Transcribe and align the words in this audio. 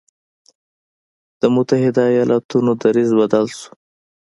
د 1.39 1.41
متحدو 1.55 2.03
ایالتونو 2.13 2.71
دریځ 2.81 3.09
بدل 3.19 3.45
شو. 3.57 3.69